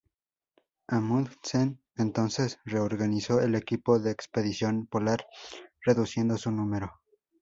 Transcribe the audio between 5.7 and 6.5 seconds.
reduciendo su